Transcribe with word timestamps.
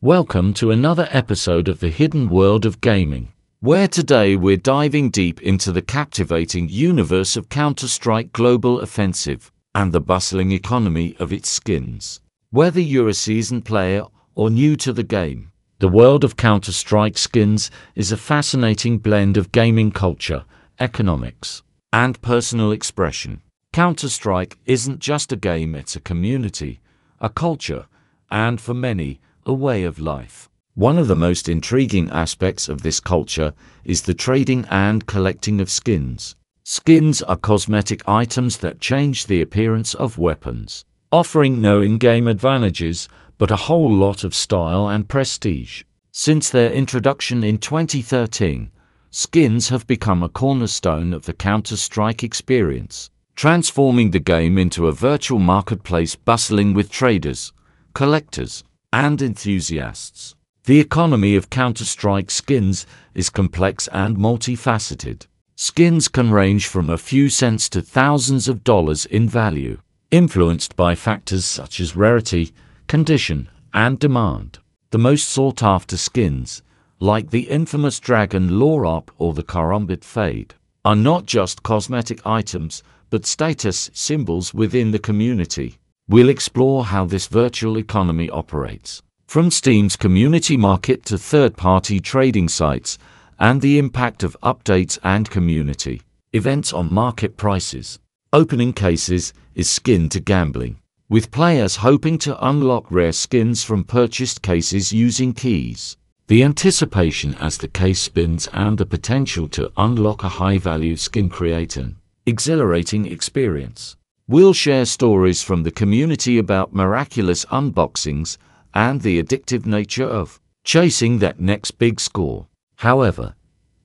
Welcome 0.00 0.54
to 0.54 0.70
another 0.70 1.08
episode 1.10 1.66
of 1.66 1.80
the 1.80 1.88
Hidden 1.88 2.28
World 2.28 2.64
of 2.64 2.80
Gaming, 2.80 3.32
where 3.58 3.88
today 3.88 4.36
we're 4.36 4.56
diving 4.56 5.10
deep 5.10 5.42
into 5.42 5.72
the 5.72 5.82
captivating 5.82 6.68
universe 6.68 7.36
of 7.36 7.48
Counter 7.48 7.88
Strike 7.88 8.32
Global 8.32 8.78
Offensive 8.78 9.50
and 9.74 9.90
the 9.90 10.00
bustling 10.00 10.52
economy 10.52 11.16
of 11.18 11.32
its 11.32 11.48
skins. 11.48 12.20
Whether 12.50 12.78
you're 12.78 13.08
a 13.08 13.12
seasoned 13.12 13.64
player 13.64 14.04
or 14.36 14.50
new 14.50 14.76
to 14.76 14.92
the 14.92 15.02
game, 15.02 15.50
the 15.80 15.88
world 15.88 16.22
of 16.22 16.36
Counter 16.36 16.70
Strike 16.70 17.18
skins 17.18 17.68
is 17.96 18.12
a 18.12 18.16
fascinating 18.16 18.98
blend 18.98 19.36
of 19.36 19.50
gaming 19.50 19.90
culture, 19.90 20.44
economics, 20.78 21.64
and 21.92 22.22
personal 22.22 22.70
expression. 22.70 23.42
Counter 23.72 24.08
Strike 24.08 24.58
isn't 24.64 25.00
just 25.00 25.32
a 25.32 25.36
game, 25.36 25.74
it's 25.74 25.96
a 25.96 26.00
community, 26.00 26.78
a 27.20 27.28
culture, 27.28 27.86
and 28.30 28.60
for 28.60 28.74
many, 28.74 29.20
a 29.48 29.52
way 29.52 29.84
of 29.84 29.98
life. 29.98 30.50
One 30.74 30.98
of 30.98 31.08
the 31.08 31.16
most 31.16 31.48
intriguing 31.48 32.10
aspects 32.10 32.68
of 32.68 32.82
this 32.82 33.00
culture 33.00 33.54
is 33.82 34.02
the 34.02 34.12
trading 34.12 34.66
and 34.70 35.06
collecting 35.06 35.58
of 35.60 35.70
skins. 35.70 36.36
Skins 36.64 37.22
are 37.22 37.36
cosmetic 37.36 38.06
items 38.06 38.58
that 38.58 38.78
change 38.78 39.26
the 39.26 39.40
appearance 39.40 39.94
of 39.94 40.18
weapons, 40.18 40.84
offering 41.10 41.62
no 41.62 41.80
in-game 41.80 42.28
advantages, 42.28 43.08
but 43.38 43.50
a 43.50 43.56
whole 43.56 43.90
lot 43.90 44.22
of 44.22 44.34
style 44.34 44.88
and 44.88 45.08
prestige. 45.08 45.82
Since 46.12 46.50
their 46.50 46.70
introduction 46.70 47.42
in 47.42 47.56
2013, 47.56 48.70
skins 49.10 49.70
have 49.70 49.86
become 49.86 50.22
a 50.22 50.28
cornerstone 50.28 51.14
of 51.14 51.24
the 51.24 51.32
Counter-Strike 51.32 52.22
experience, 52.22 53.08
transforming 53.34 54.10
the 54.10 54.20
game 54.20 54.58
into 54.58 54.88
a 54.88 54.92
virtual 54.92 55.38
marketplace 55.38 56.16
bustling 56.16 56.74
with 56.74 56.90
traders, 56.90 57.54
collectors, 57.94 58.62
and 58.92 59.20
enthusiasts. 59.20 60.34
The 60.64 60.80
economy 60.80 61.36
of 61.36 61.50
Counter-Strike 61.50 62.30
skins 62.30 62.86
is 63.14 63.30
complex 63.30 63.88
and 63.88 64.16
multifaceted. 64.16 65.26
Skins 65.56 66.08
can 66.08 66.30
range 66.30 66.66
from 66.66 66.88
a 66.88 66.98
few 66.98 67.28
cents 67.28 67.68
to 67.70 67.82
thousands 67.82 68.48
of 68.48 68.64
dollars 68.64 69.06
in 69.06 69.28
value, 69.28 69.78
influenced 70.10 70.76
by 70.76 70.94
factors 70.94 71.44
such 71.44 71.80
as 71.80 71.96
rarity, 71.96 72.52
condition, 72.86 73.48
and 73.74 73.98
demand. 73.98 74.58
The 74.90 74.98
most 74.98 75.28
sought-after 75.28 75.96
skins, 75.96 76.62
like 77.00 77.30
the 77.30 77.48
infamous 77.48 78.00
Dragon 78.00 78.58
Lore 78.58 78.84
AWP 78.84 79.08
or 79.18 79.34
the 79.34 79.42
Karambit 79.42 80.04
Fade, 80.04 80.54
are 80.84 80.96
not 80.96 81.26
just 81.26 81.62
cosmetic 81.62 82.26
items, 82.26 82.82
but 83.10 83.26
status 83.26 83.90
symbols 83.92 84.54
within 84.54 84.90
the 84.90 84.98
community. 84.98 85.78
We'll 86.10 86.30
explore 86.30 86.86
how 86.86 87.04
this 87.04 87.26
virtual 87.26 87.76
economy 87.76 88.30
operates, 88.30 89.02
from 89.26 89.50
Steam's 89.50 89.94
community 89.94 90.56
market 90.56 91.04
to 91.04 91.18
third-party 91.18 92.00
trading 92.00 92.48
sites, 92.48 92.96
and 93.38 93.60
the 93.60 93.78
impact 93.78 94.22
of 94.22 94.34
updates 94.42 94.98
and 95.04 95.28
community 95.28 96.00
events 96.32 96.72
on 96.72 96.92
market 96.92 97.36
prices. 97.36 97.98
Opening 98.32 98.72
cases 98.72 99.34
is 99.54 99.68
skin 99.68 100.08
to 100.08 100.18
gambling, 100.18 100.78
with 101.10 101.30
players 101.30 101.76
hoping 101.76 102.16
to 102.18 102.48
unlock 102.48 102.90
rare 102.90 103.12
skins 103.12 103.62
from 103.62 103.84
purchased 103.84 104.40
cases 104.40 104.90
using 104.94 105.34
keys. 105.34 105.98
The 106.28 106.42
anticipation 106.42 107.34
as 107.34 107.58
the 107.58 107.68
case 107.68 108.00
spins 108.00 108.48
and 108.54 108.78
the 108.78 108.86
potential 108.86 109.46
to 109.48 109.70
unlock 109.76 110.24
a 110.24 110.28
high-value 110.28 110.96
skin 110.96 111.28
create 111.28 111.76
an 111.76 111.96
exhilarating 112.24 113.04
experience. 113.04 113.97
We'll 114.30 114.52
share 114.52 114.84
stories 114.84 115.42
from 115.42 115.62
the 115.62 115.70
community 115.70 116.36
about 116.36 116.74
miraculous 116.74 117.46
unboxings 117.46 118.36
and 118.74 119.00
the 119.00 119.22
addictive 119.22 119.64
nature 119.64 120.04
of 120.04 120.38
chasing 120.64 121.20
that 121.20 121.40
next 121.40 121.78
big 121.78 121.98
score. 121.98 122.46
However, 122.76 123.34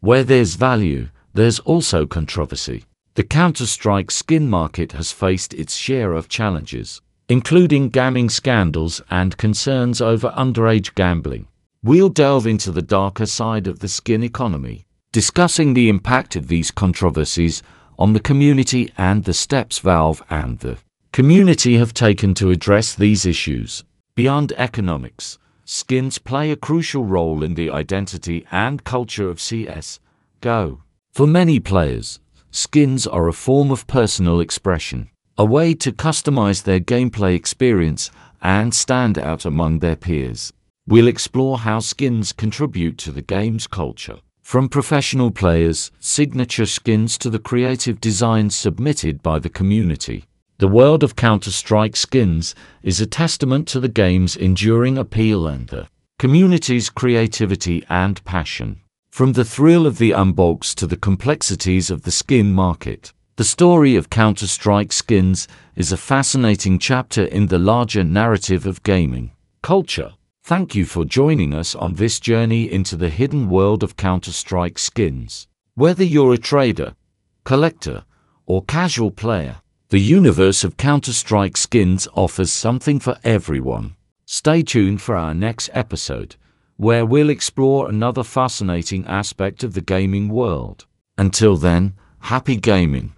where 0.00 0.24
there's 0.24 0.56
value, 0.56 1.10
there's 1.32 1.60
also 1.60 2.06
controversy. 2.06 2.86
The 3.14 3.22
Counter-Strike 3.22 4.10
skin 4.10 4.50
market 4.50 4.90
has 4.92 5.12
faced 5.12 5.54
its 5.54 5.76
share 5.76 6.12
of 6.12 6.28
challenges, 6.28 7.00
including 7.28 7.90
gaming 7.90 8.28
scandals 8.28 9.00
and 9.10 9.36
concerns 9.36 10.00
over 10.00 10.30
underage 10.30 10.96
gambling. 10.96 11.46
We'll 11.84 12.08
delve 12.08 12.48
into 12.48 12.72
the 12.72 12.82
darker 12.82 13.26
side 13.26 13.68
of 13.68 13.78
the 13.78 13.86
skin 13.86 14.24
economy, 14.24 14.86
discussing 15.12 15.74
the 15.74 15.88
impact 15.88 16.34
of 16.34 16.48
these 16.48 16.72
controversies 16.72 17.62
on 18.02 18.14
the 18.14 18.28
community 18.32 18.92
and 18.98 19.22
the 19.22 19.32
steps 19.32 19.78
Valve 19.78 20.20
and 20.28 20.58
the 20.58 20.76
community 21.12 21.76
have 21.76 21.94
taken 21.94 22.34
to 22.34 22.50
address 22.50 22.96
these 22.96 23.24
issues. 23.24 23.84
Beyond 24.16 24.52
economics, 24.56 25.38
skins 25.64 26.18
play 26.18 26.50
a 26.50 26.56
crucial 26.56 27.04
role 27.04 27.44
in 27.44 27.54
the 27.54 27.70
identity 27.70 28.44
and 28.50 28.82
culture 28.82 29.28
of 29.28 29.40
CS: 29.40 30.00
GO. 30.40 30.80
For 31.12 31.28
many 31.28 31.60
players, 31.60 32.18
skins 32.50 33.06
are 33.06 33.28
a 33.28 33.40
form 33.46 33.70
of 33.70 33.86
personal 33.86 34.40
expression, 34.40 35.08
a 35.38 35.44
way 35.44 35.72
to 35.74 35.92
customize 35.92 36.64
their 36.64 36.80
gameplay 36.80 37.36
experience 37.36 38.10
and 38.40 38.74
stand 38.74 39.16
out 39.16 39.44
among 39.44 39.78
their 39.78 39.94
peers. 39.94 40.52
We'll 40.88 41.06
explore 41.06 41.58
how 41.58 41.78
skins 41.78 42.32
contribute 42.32 42.98
to 42.98 43.12
the 43.12 43.22
game's 43.22 43.68
culture 43.68 44.18
from 44.42 44.68
professional 44.68 45.30
players, 45.30 45.90
signature 45.98 46.66
skins 46.66 47.16
to 47.16 47.30
the 47.30 47.38
creative 47.38 48.00
designs 48.00 48.54
submitted 48.54 49.22
by 49.22 49.38
the 49.38 49.48
community. 49.48 50.24
The 50.58 50.68
world 50.68 51.02
of 51.02 51.16
Counter-Strike 51.16 51.96
skins 51.96 52.54
is 52.82 53.00
a 53.00 53.06
testament 53.06 53.66
to 53.68 53.80
the 53.80 53.88
game's 53.88 54.36
enduring 54.36 54.98
appeal 54.98 55.46
and 55.46 55.68
the 55.68 55.88
community's 56.18 56.90
creativity 56.90 57.84
and 57.88 58.22
passion. 58.24 58.80
From 59.10 59.32
the 59.32 59.44
thrill 59.44 59.86
of 59.86 59.98
the 59.98 60.10
unbox 60.10 60.74
to 60.76 60.86
the 60.86 60.96
complexities 60.96 61.90
of 61.90 62.02
the 62.02 62.10
skin 62.10 62.52
market, 62.52 63.12
the 63.36 63.44
story 63.44 63.96
of 63.96 64.10
Counter-Strike 64.10 64.92
skins 64.92 65.48
is 65.74 65.92
a 65.92 65.96
fascinating 65.96 66.78
chapter 66.78 67.24
in 67.24 67.46
the 67.46 67.58
larger 67.58 68.04
narrative 68.04 68.66
of 68.66 68.82
gaming 68.82 69.32
culture. 69.62 70.12
Thank 70.44 70.74
you 70.74 70.86
for 70.86 71.04
joining 71.04 71.54
us 71.54 71.76
on 71.76 71.94
this 71.94 72.18
journey 72.18 72.70
into 72.70 72.96
the 72.96 73.10
hidden 73.10 73.48
world 73.48 73.84
of 73.84 73.96
Counter-Strike 73.96 74.76
skins. 74.76 75.46
Whether 75.76 76.02
you're 76.02 76.34
a 76.34 76.38
trader, 76.38 76.96
collector, 77.44 78.04
or 78.44 78.64
casual 78.64 79.12
player, 79.12 79.58
the 79.90 80.00
universe 80.00 80.64
of 80.64 80.76
Counter-Strike 80.76 81.56
skins 81.56 82.08
offers 82.14 82.50
something 82.50 82.98
for 82.98 83.18
everyone. 83.22 83.94
Stay 84.26 84.62
tuned 84.62 85.00
for 85.00 85.14
our 85.14 85.32
next 85.32 85.70
episode, 85.74 86.34
where 86.76 87.06
we'll 87.06 87.30
explore 87.30 87.88
another 87.88 88.24
fascinating 88.24 89.06
aspect 89.06 89.62
of 89.62 89.74
the 89.74 89.80
gaming 89.80 90.28
world. 90.28 90.86
Until 91.16 91.56
then, 91.56 91.94
happy 92.18 92.56
gaming! 92.56 93.12